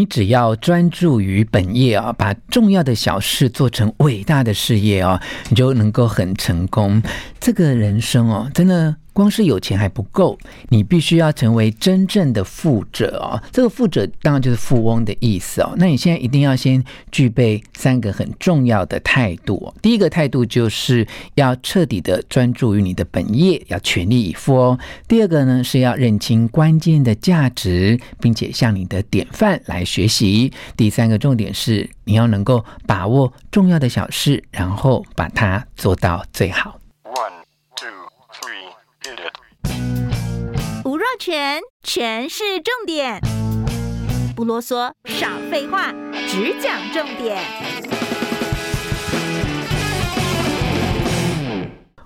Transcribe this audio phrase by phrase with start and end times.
[0.00, 7.02] 你只要专注于本业啊，把重要的小事做成伟大的事业啊，你就能够很成功。
[7.38, 8.96] 这个人生哦，真的。
[9.12, 10.38] 光是有钱还不够，
[10.68, 13.42] 你必须要成为真正的富者哦。
[13.52, 15.74] 这个富者当然就是富翁的意思哦。
[15.76, 19.72] 那你现在一定要先具备三个很重要的态度。
[19.82, 24.78] 第一个态度就是要彻底的专注于你的本业，要全力以赴哦。
[25.08, 30.52] 第二个呢，是要认清关键的价值，并且向你的典范来学习。
[30.76, 36.78] 第三个重点是你要能够把握重要的小事，然后把它做到最好。
[40.84, 43.20] 吴若全，全是重点，
[44.34, 45.92] 不啰嗦，少废话，
[46.26, 47.38] 只讲重点。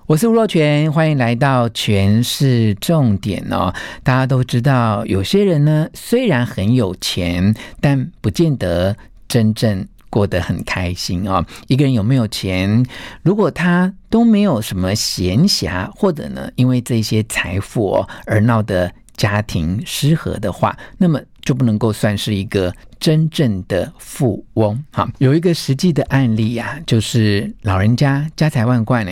[0.07, 3.73] 我是吴若全，欢迎来到全是重点哦。
[4.03, 8.95] 大家都知道，有些人呢，虽然很有钱，但不见得
[9.27, 9.87] 真正。
[10.15, 11.45] 过得很开心啊、哦！
[11.67, 12.85] 一个人有没有钱，
[13.21, 24.81] 如果他都没有什么闲暇，或者呢，因为这些财富哦而闹得家庭失和的话，那么就不能够算是一个真正的富翁。
[24.93, 29.11] 好，有一个实际的案例呀、啊，就是老人家家财万贯呢，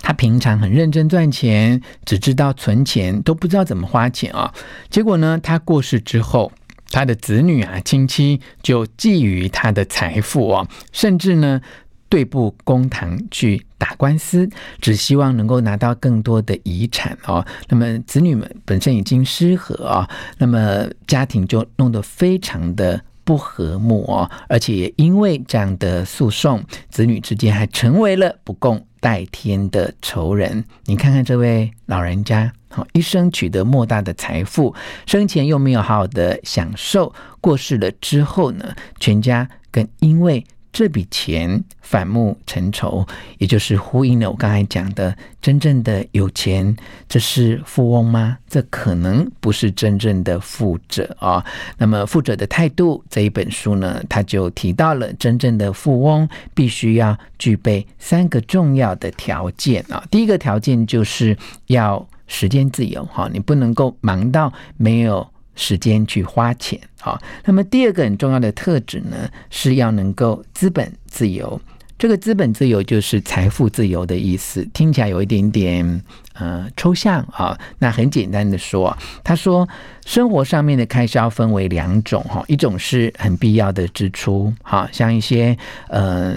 [0.00, 4.52] 他平常很认真赚钱，只知道存钱，都不知道怎么花钱啊、
[4.90, 6.52] 结果呢，他过世之后。
[6.90, 11.60] 他的子女啊、亲戚就觊觎他的财富哦，甚至呢，
[12.08, 14.48] 对簿公堂去打官司，
[14.80, 17.46] 只希望能够拿到更多的遗产哦。
[17.68, 30.64] 那么子女们本身已经失和哦，那么家庭就弄得非常的不和睦哦，而且也因为这样的诉讼，子女之间还成为了不共戴天的仇人。
[30.86, 32.52] 你看看这位老人家。
[32.72, 34.72] 好，一生取得莫大的财富，
[35.04, 43.04] 生前又没有好好的享受，过世了之后呢，全家更因为这笔钱反目成仇，
[43.38, 46.76] 也就是呼应了我刚才讲的，真正的有钱，
[47.08, 48.38] 这是富翁吗？
[48.48, 51.44] 这可能不是真正的富者啊、
[51.76, 62.06] 那么，富者的态度这一本书呢，他就提到了真正的富翁必须要具备三个重要的条件啊、第一个条件就是要。
[62.30, 67.20] 时间自由哈，你不能够忙到没有时间去花钱哈。
[67.44, 71.60] 那么第二个很重要的特质呢，是要能够资本自由。
[71.98, 76.02] 这个资本自由就是财富自由的意思，听起来有一点点
[76.34, 77.58] 呃抽象啊。
[77.80, 79.68] 那很简单的说，他说
[80.06, 85.58] 生活上面的开销分为两种哈，一种是很必要的支出，好像一些
[85.88, 86.36] 呃。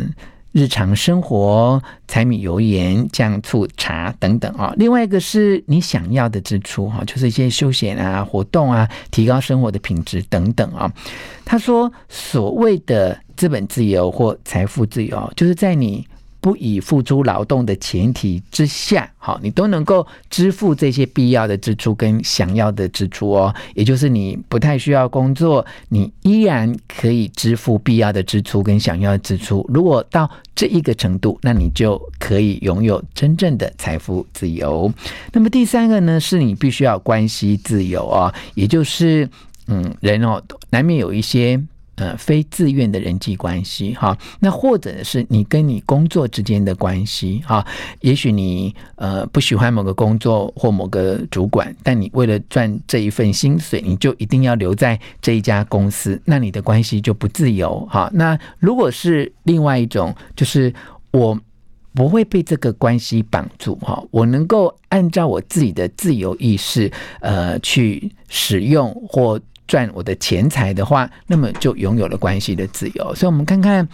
[0.53, 10.89] 日常生活，柴米油盐酱醋茶等等啊，另外一个是你想要的支出哈，就是一些休闲啊、活动啊，提高生活的品质等等啊。
[11.43, 16.07] 他说，所谓的资本自由或财富自由，就是在你。
[16.43, 23.55] 不以付出劳动的前提之下，好，你都能够支付这些必要的支出跟想要的支出哦。
[23.75, 29.65] 也就是你不太需要工作，你依然可以支付必要的支出跟想要的支出。
[29.73, 34.91] 如果到这一个程度，那你就可以拥有真正的财富自由。
[35.31, 39.29] 那么第三个呢，是你必须要关系自由哦，也就是
[39.67, 41.57] 嗯，人哦，难免有一些。
[41.95, 47.63] 呃，非自愿的人际关系哈，那或者是你跟你工作之间的关系哈，
[48.01, 58.09] 也许你呃不喜欢某个工作或某个主管，但你为了赚这一份薪水，你就一定要留在这一家公司，那你的关系就不自由哈。
[58.11, 60.73] 那如果是另外一种，就是
[61.11, 61.39] 我
[61.93, 69.39] 不会被这个关系绑住哈，我能够按照我自己的自由意识呃去使用或。
[69.67, 73.15] 赚我的钱财的话，那么就拥有了关系的自由。
[73.15, 73.87] 所以，我们看看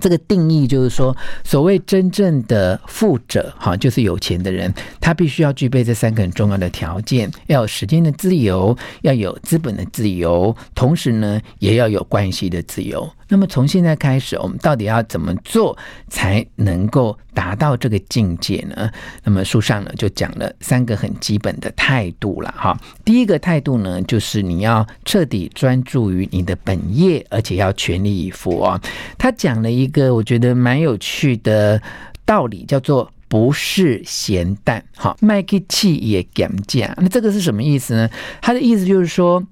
[0.00, 13.10] 这个定义，就是说，所谓真正的富者，哈，就是有钱的人，他必须要具备这三个很重要的条件：要有时间的自由，要有资本的自由，同时呢，也要有关系的自由。
[13.32, 15.74] 那么从现在开始，我们到底要怎么做
[16.10, 18.90] 才能够达到这个境界呢？
[19.24, 22.78] 那么书上呢就讲了三个很基本的态度了哈。
[23.06, 28.78] 第一个态度呢，就是你要彻底专注于你的本业，而且要全力以赴哦。
[29.16, 31.80] 他讲了一个我觉得蛮有趣的
[32.26, 36.94] 道理，叫做不是咸蛋，好，卖给企业减价。
[36.98, 38.10] 那这个是什么意思呢？
[38.42, 39.42] 他的意思就是说。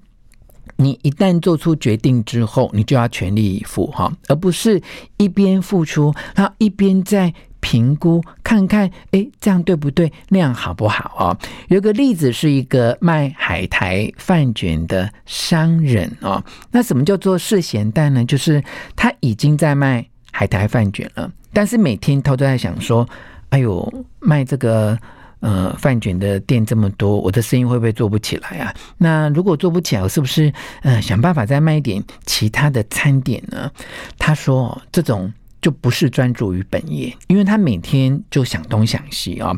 [0.75, 4.81] 你一旦做出决定之后，你就要全力以赴哈，而不是
[5.17, 10.11] 一边付出，然后一边在评估，看看哎，这样对不对？
[10.29, 11.37] 那样好不好啊？
[11.67, 18.25] 有个例子是一个卖海苔饭卷的商人哦，那什么叫做是咸蛋呢？
[18.25, 18.63] 就是
[18.95, 23.07] 他已经在卖海苔饭卷了，但是每天他都在想说，
[23.49, 24.97] 哎呦，卖这个。
[25.41, 28.73] 呃，饭卷的店这么多，我的生意会不会做不起来啊？
[28.97, 30.53] 那如果做不起来，我是不是
[30.83, 33.71] 呃想办法再卖一点其他的餐点呢？
[34.19, 39.51] 他说，这种就不是专注于本业，因为他每天就想东想西啊。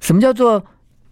[0.00, 0.64] 什么叫做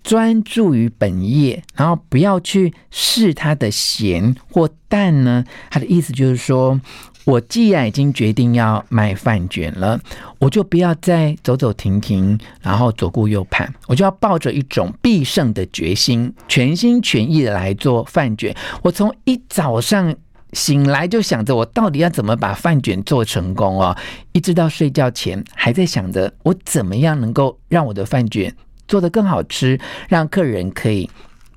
[0.02, 5.44] 专注于本业，然后不要去试他的咸或淡呢？
[5.70, 6.80] 他的意思就是说。
[7.26, 10.00] 我既然已经决定要卖饭卷了，
[10.38, 18.54] 我就不要再走走停停，然后左顾右盼，我就要抱着一种必胜的决心，全心全意的来做饭卷。
[18.80, 20.14] 我从一早上
[20.52, 23.96] 醒来就想着，我到底要怎么把饭卷做成功哦，
[24.30, 28.54] 一直到睡觉前还在想着，我怎么样能够让我的饭卷
[28.86, 29.76] 做得更好吃，
[30.08, 31.10] 让客人可以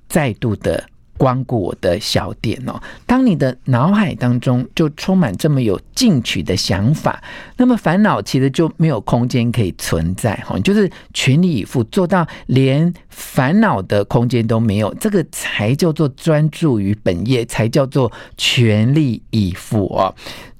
[0.07, 0.88] 再度的。
[1.19, 2.81] 光顾我的小店哦。
[3.05, 7.21] 当你的脑海当中就充满这么有进取的想法，
[7.57, 10.57] 那么烦恼其实就没有空间可以存在哈。
[10.59, 20.15] 就是全力以赴做到连烦恼的空间都没有，这个才叫做专注于本业，才叫做全力以赴哦。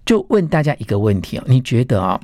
[0.05, 2.19] 就问大家一个问题哦，你觉得啊，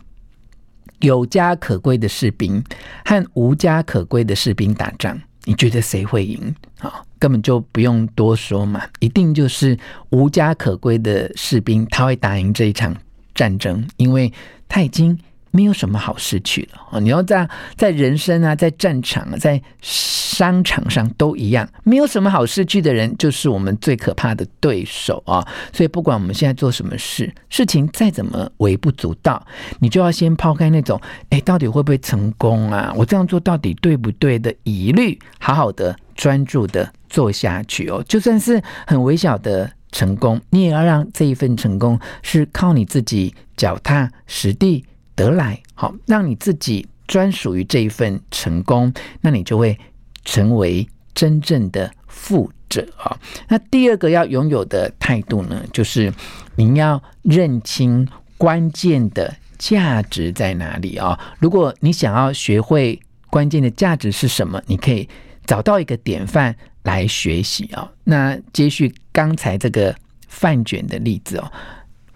[1.01, 2.63] 有家可归的士兵
[3.05, 7.01] 和无家可归的士兵打仗，你觉得谁会赢啊？
[7.17, 9.77] 根本就不用多说嘛，一定就是
[10.09, 12.95] 无家可归的士兵，他会打赢这一场
[13.33, 14.31] 战争，因为
[14.67, 15.17] 他已经
[15.55, 16.99] 没有什么好失去了啊！
[16.99, 25.47] 你要在在人生啊，在战场啊，在商场上都一样，没有什么好失去的人，就是我们最可怕的对手啊！
[25.71, 29.41] 所以不管我们现在做什么事，事情再怎么微不足道，
[29.79, 30.99] 你就要先抛开那种
[31.31, 32.93] “哎，到底会不会成功啊？
[32.97, 38.03] 我这样做到底对不对”的疑虑，好好的专注的做下去哦。
[38.05, 44.83] 就算是很微小的成功，你也要让这一份成功是靠你自己脚踏实地。
[45.15, 49.77] 得来，好，让你自己专属于这一份成功，那你就会
[50.23, 53.17] 成为真正的富者啊。
[53.47, 56.13] 那第二个要拥有的态度呢，就是
[56.55, 58.07] 你要认清
[58.37, 61.17] 关键的价值在哪里啊。
[61.39, 65.07] 如果你想要学会关键的价值是什么，你可以
[65.45, 67.89] 找到一个典范来学习啊。
[68.03, 69.95] 那接续刚才这个
[70.27, 71.51] 饭卷的例子哦。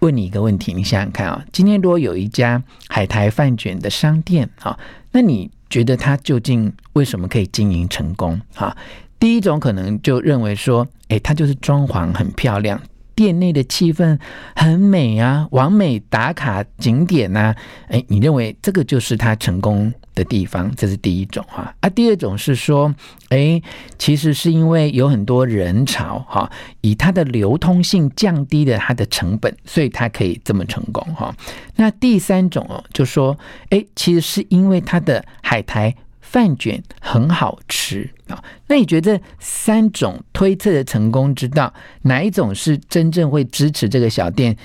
[0.00, 4.78] 问你一个问题，你想想看啊，今天如果有一家海苔饭卷的商店啊，
[5.12, 8.40] 那你觉得它究竟为什么可以经营成功？
[8.54, 8.76] 哈，
[9.18, 12.80] 第一种可能就认为说，哎，它就是装潢很漂亮。
[13.20, 14.18] 店内的气氛
[14.56, 17.56] 很美啊，完美打卡景点呐、啊，
[17.88, 20.74] 哎，你认为这个就是他成功的地方？
[20.74, 21.88] 这是第一种哈啊。
[21.90, 22.94] 第二种是说，
[23.28, 23.60] 哎，
[23.98, 26.50] 其实是因为有很多人潮哈，
[26.80, 31.36] 以它的流通性降低了它的成本，所以它可以这么成功哈。
[31.76, 35.94] 那第三种哦，就说，哎，其实是因为它的海苔。
[36.22, 36.80] 饭卷
[37.10, 44.56] 很好吃啊，那你觉得三种推测的成功之道，哪一种是真正会支持这个小店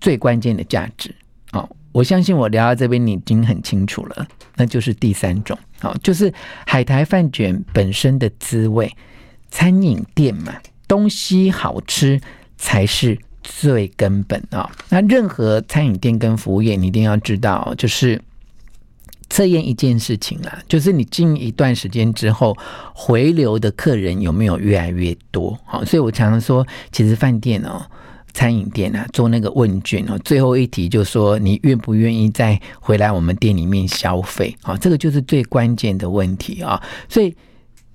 [0.00, 1.14] 最关键的价值
[1.52, 1.68] 啊？
[1.92, 6.34] 我相信我聊到这边你已经很清楚了，那就是第三种啊，就是
[6.66, 8.92] 海苔饭卷本身的滋味。
[9.52, 10.52] 餐饮店嘛，
[10.88, 12.20] 东西好吃
[12.56, 14.68] 才是最根本啊。
[14.88, 18.20] 那任何餐饮店跟服务业，你一定要知道，就是。
[19.40, 22.54] 测验一件事情啊，就是你经营一段时间之后，
[22.92, 25.58] 回流的客人有没有越来越多？
[25.64, 27.80] 好，所以我常常说，其实饭店哦、
[28.34, 34.54] 餐饮店啊，做那个问卷哦，最后一题就说你愿不愿意再回来我们店里面消费？
[34.60, 36.78] 啊，这个就是最关键的问题啊。
[37.08, 37.34] 所以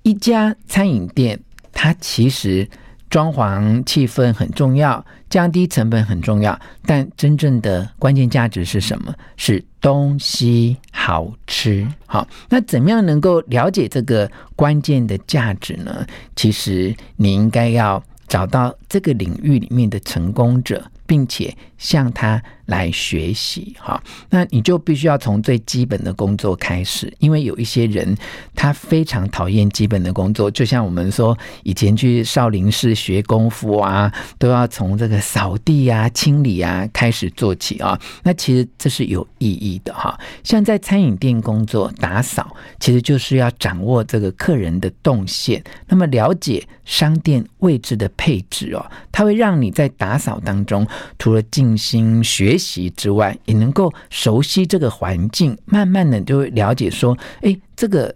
[0.02, 1.38] 一家餐饮店，
[1.72, 2.68] 它其实。
[3.08, 9.14] 装潢气氛很重要，降低成本很重要，但真正的关键价值是什么？
[9.36, 10.76] 是东西
[11.06, 11.86] 好吃。
[12.04, 16.04] 好，那怎么样能够了解这个关键的价值呢？
[16.34, 28.16] 其实你应该要找到这个领域里面的成功者，并且向他来学习哈，那你就必须要从最基本的工作开始，因为有一些人
[28.54, 38.00] 他非常讨厌基本的工作，就像我们说以前去少林寺学功夫啊，都要从这个扫地啊、清理啊开始做起啊。
[38.24, 40.18] 那其实这是有意义的哈。
[40.42, 50.86] 像在餐饮店工作打扫，其实就是要掌握这个客人的动线，那么了解商店位置的配置哦，它会让你在打扫当中。
[51.18, 58.14] 除了静心学习之外，也能够熟悉这个环境，慢慢的就会了解说，哎，这个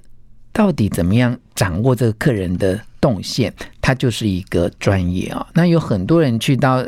[0.52, 5.46] 到底怎么样掌握这个客人的动线，它就是一个专业啊。
[5.54, 6.84] 那有很多人去到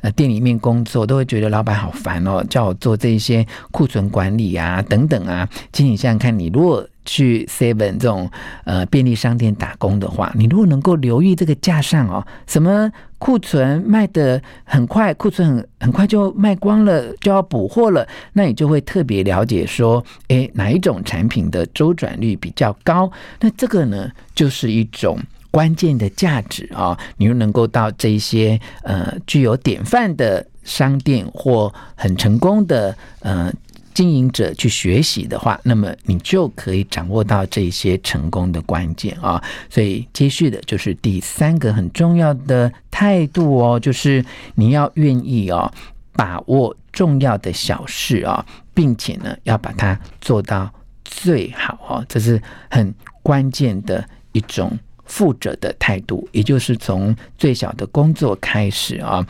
[0.00, 5.48] 呃店里面工作，都会觉得老板好烦哦，叫我做这些库存管理啊等等啊。
[5.72, 8.28] 请你想想看，你如果去 Seven 这种
[8.64, 23.10] 呃便利商店打工的话，你如果能够留意这个架上哦，什么库存卖的很快，库存很很快就卖光了，就要补货了，那你就会特别了解说，诶，哪一种产品的周转率比较高？
[23.40, 25.18] 那这个呢，就是一种
[25.50, 33.52] 关键的价值啊、你又能够到这些呃具有典范的商店或很成功的呃。
[33.96, 39.42] 经营者去学习的话，那么你就可以掌握到这些成功的关键啊。
[39.70, 44.22] 所以接续的就是第三个很重要的态度哦，就是
[44.54, 45.72] 你要愿意哦，
[46.12, 50.70] 把握重要的小事啊，并且呢要把它做到
[51.02, 52.38] 最好哦，这是
[52.70, 59.26] 很关键的一种负责的态度，也就是从最小的工作开始啊。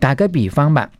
[0.00, 0.90] 打个比方吧。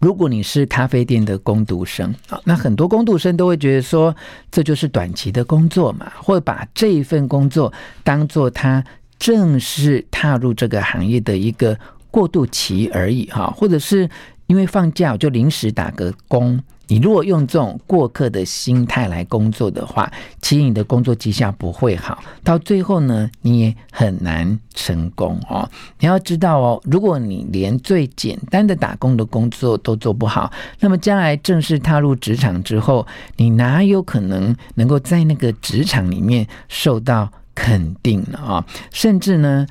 [0.00, 4.14] 如果你是咖啡店的工读生啊，那很多工读生都会觉得说，
[4.50, 8.82] 这就是短期的工作嘛，或把这一份工作当做他
[9.18, 11.78] 正式踏入这个行业的一个
[12.10, 14.08] 过渡期而已哈，或者是
[14.46, 16.58] 因为放假我就临时打个工。
[16.90, 25.70] 你如果用这种过客的心态来工作的话，其实你的工作绩效不会好，到最后呢，你也很难成功哦。
[26.00, 33.06] 你要知道哦，如果你连最简单的打工的工作都做不好，那么将来正式踏入职场之后，
[33.36, 38.36] 你哪有可能能够在那个职场里面受到肯定呢？
[38.38, 39.64] 啊，甚至呢，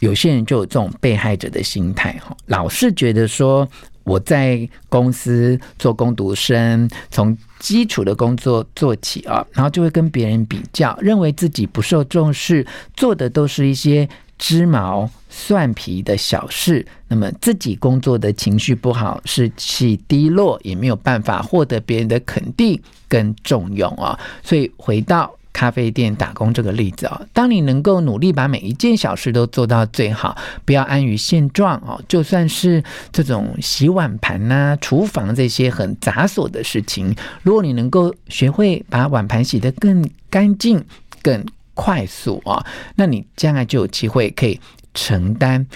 [0.00, 3.66] 有些人就有这种被害者的心态哈，老是觉得说。
[4.06, 14.08] 我在公司做工读生，从基础的工作做起啊，然后就会跟别人比较，认为自己不受重视，做的都是一些
[14.38, 16.86] 鸡毛蒜皮的小事。
[17.08, 24.16] 那么自己工作的情绪不好，士气低落，也没有办法获得别人的肯定跟重用啊。
[24.44, 25.34] 所以回到。
[25.56, 30.36] 咖啡店打工这个例子啊，当你能够努力把每一件小事都做到最好，
[30.66, 40.84] 不要安于现状哦，就算是这种洗碗盘呐、厨房这些很杂琐的事情，如果你能够学会把碗盘洗得更干净、
[41.22, 42.62] 更快速啊，
[42.96, 44.60] 那你将来就有机会可以
[44.92, 45.66] 承担。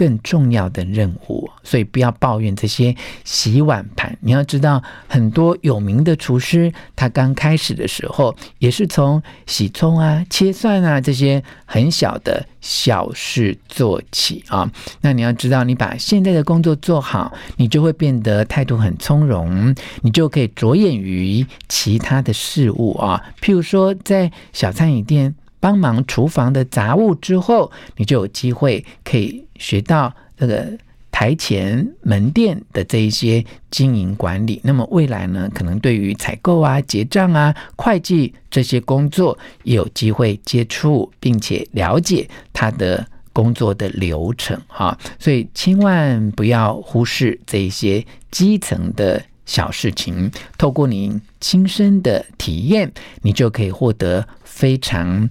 [0.00, 4.16] 更重要的任务，所以不要抱怨这些洗碗盘。
[4.22, 14.72] 你要知道，很多有名的厨师，他刚开始的时候也是从洗葱啊、切蒜啊这些很小的小事做起啊。
[15.02, 23.22] 那你要知道，你把现在的工作做好，你就会变得态度很从容，你就可以着眼于其他的事物啊。
[23.42, 25.34] 譬如说，在小餐饮店。
[25.60, 30.66] 帮忙厨房的杂物之后，你就有机会可以学到这个
[31.12, 34.58] 台前门店的这一些经营管理。
[34.64, 44.98] 那么未来呢，可能对于采购啊、结账啊、会计这些工作也有机会接触，并且了解他的工作的流程哈。
[45.18, 52.92] 所以千万不要忽视这一些基层的小事情，透过你亲身的体验，
[53.22, 54.24] 你就可以获得。
[54.44, 55.30] 非常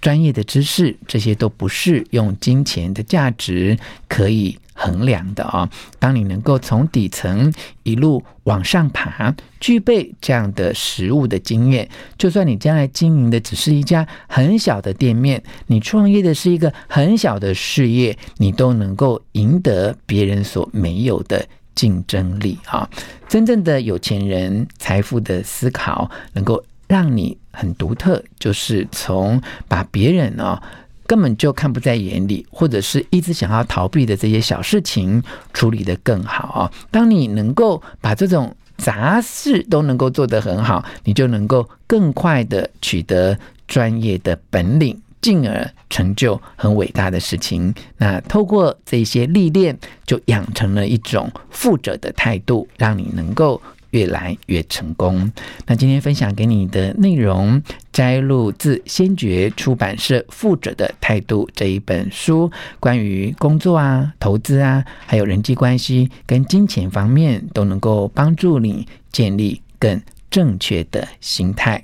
[0.00, 5.68] 专业的知识，这些都不是用金钱的价值可以衡量的啊！
[5.98, 11.86] 当你能够从底层一路往上爬，具备这样的实物的经验，
[12.16, 22.88] 就算你将来经营的只是一家很小的店面，你创业的是一个很小的事业，你都能够赢得别人所没有的竞争力啊！
[23.28, 26.64] 真正的有钱人，财富的思考能够。
[26.90, 30.62] 让你很独特，就是从把别人呢、哦、
[31.06, 35.22] 根本就看不在眼里，或者是一直想要逃避的这些小事情
[35.52, 47.74] 处理得更好啊、当你能够把这种杂事都能够做得很好，你就能够更快的取得专业的本领，进而成就很伟大的事情。
[47.98, 53.60] 那透过这些历练，就养成了一种富者的态度，让你能够
[53.90, 55.30] 越来越成功。
[55.66, 57.60] 那今天分享给你的内容，
[57.92, 70.00] 摘录自先觉出版社《富者的态度》这一本书，关于工作啊、投资啊，还有人际关系跟金钱方面，都能够帮助你建立更
[70.30, 71.82] 正确的心态。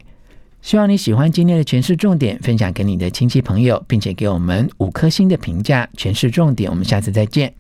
[0.67, 5.89] 希望你喜欢今天的诠释重点，分享给你的亲戚朋友，并且给我们五颗星的评价。
[5.97, 7.55] 诠释重点，我们下次再见。